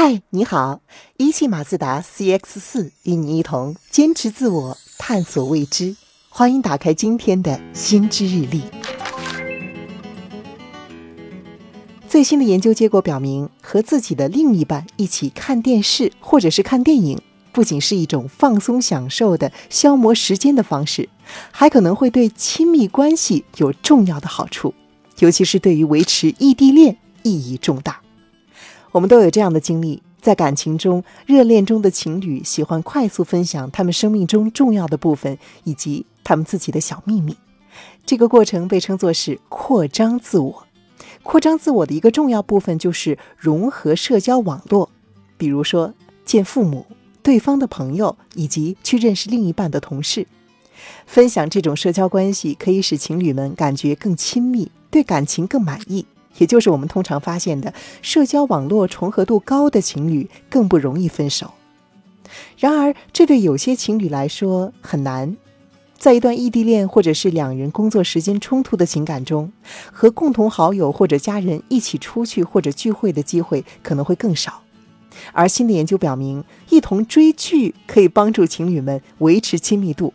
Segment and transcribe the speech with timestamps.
[0.00, 0.80] 嗨，你好！
[1.16, 5.96] 一汽马自达 CX 四与你一同坚持自我，探索未知。
[6.28, 8.62] 欢迎打开今天的新知日历。
[12.08, 17.20] 最新的研究结果表明，和自己的另一半一起看电视或者是看电影，
[17.50, 21.08] 不仅是一种放松享受的消磨时间的方式，
[21.50, 24.72] 还可能会对亲密关系有重要的好处，
[25.18, 28.00] 尤其是对于维持异地恋意义重大。
[28.92, 37.36] 我们都有这样的经历，在感情中，热恋中的情侣喜欢快速分享他们生命中重要的部分以及他们自己的小秘密。
[38.06, 40.64] 这个过程被称作是扩张自我。
[41.22, 44.88] 扩张自我的一个重要部分就是融合社交网络，
[45.36, 45.92] 比如说
[46.24, 46.86] 见父母、
[47.22, 50.26] 对方的朋友，以及去认识另一半的同事。
[51.06, 56.06] 分享这种社交关系可以使情侣们感觉更亲密，对感情更满意。
[56.38, 61.52] 也就是我们通常发现的，社交网络重合度高的情侣更不容易分手。
[62.58, 65.36] 然而，这对有些情侣来说很难。
[65.96, 69.52] 在一段异地恋或者是两人工作时间冲突的情感中，
[69.92, 74.62] 和共同好友或者家人一起出去或者聚会的机会可能会更少。
[75.32, 80.14] 而新的研究表明，一同追剧可以帮助情侣们维持亲密度。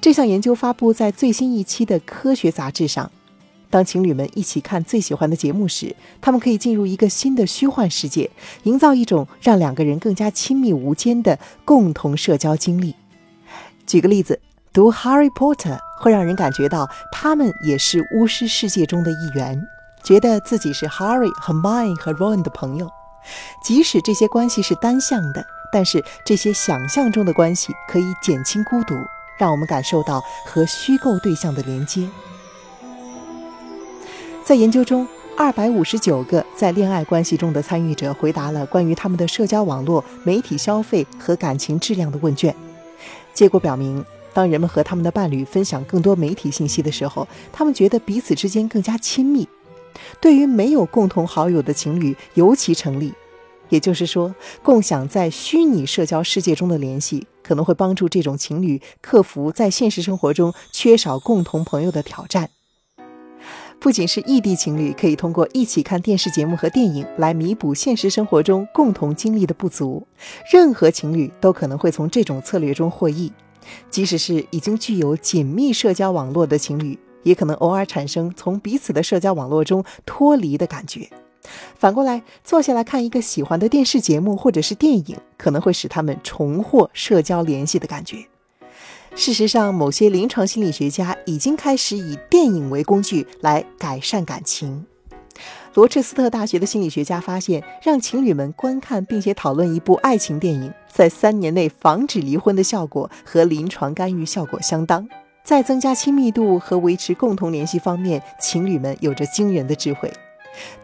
[0.00, 3.12] 这项研究发布在最新一期的科学杂志上。
[3.76, 8.30] 当情侣们一起看最喜欢的节目时，他们可以进入一个新的虚幻世界，
[8.62, 12.94] 营造一种让两个人更加亲密无间的共同社交经历。
[13.86, 14.40] 举个例子，
[14.72, 19.60] 读《Harry Potter》会让人感觉到他们也是巫师世界中的一员，
[20.02, 22.90] 觉得自己是 Harry、Hermione 和 Ron 的朋友。
[23.62, 28.94] 即使这些关系是单向的，但是这些想象中的关系可以减轻孤独，
[29.36, 32.08] 让我们感受到和虚构对象的连接。
[34.46, 35.04] 在研究中，
[35.36, 42.54] 二百五十九个在恋爱关系中的参与者回答了关于他们的社交网络、媒体消费和感情质量的问卷。
[43.34, 49.48] 结果表明，当人们和他们的伴侣分享更多媒体信息的时候，他们觉得彼此之间更加亲密。
[50.20, 53.12] 对于没有共同好友的情侣尤其成立。
[53.68, 62.50] 也就是说，共享在虚拟社交世界中的联系，可能会帮助这种情侣克服在现实生活中缺少共同朋友的挑战。
[63.78, 70.04] 不仅是异地情侣可以通过一起看电视节目和电影来弥补现实生活中共同经历的不足，
[70.52, 73.32] 任何情侣都可能会从这种策略中获益。
[73.90, 81.08] 即使是已经具有紧密社交网络的情侣，也可能偶尔产生从彼此的社交网络中脱离的感觉。
[81.76, 88.26] 反过来，坐下来看一个喜欢的电视节目或者是电影，可能会使他们重获社交联系的感觉。
[89.16, 94.84] 事实上，某些临床心理学家已经开始以电影为工具来改善感情。
[95.72, 105.08] 罗彻斯特大学的心理学家发现，让情侣们观看并且讨论一部爱情电影，在三年内防止离婚的效果和临床干预效果相当。
[105.42, 110.12] 在增加亲密度和维持共同联系方面，情侣们有着惊人的智慧。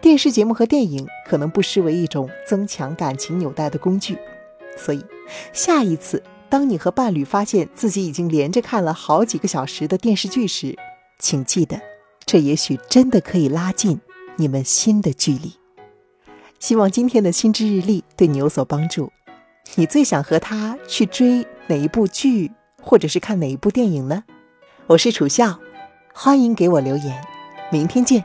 [0.00, 4.16] 电视节目和电影可能不失为一种增强感情纽带的工具。
[4.78, 5.04] 所以，
[5.52, 6.22] 下一次。
[6.52, 10.78] 当你和伴侣发现自己已经连着看了好几个小时的电视剧时，
[11.18, 11.80] 请记得，
[12.26, 13.98] 这也许真的可以拉近
[14.36, 15.54] 你们心的距离。
[16.58, 19.10] 希望今天的心之日历对你有所帮助。
[19.76, 22.52] 你最想和他去追哪一部剧，
[22.82, 24.24] 或者是看哪一部电影呢？
[24.88, 25.58] 我是楚笑，
[26.12, 27.18] 欢迎给我留言。
[27.70, 28.22] 明天见。